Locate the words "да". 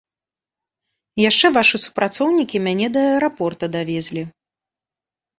2.95-3.03